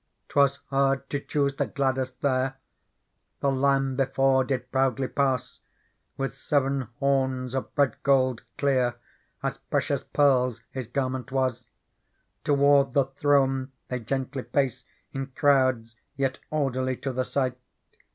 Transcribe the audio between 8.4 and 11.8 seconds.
clear; As precious pearls his garment was..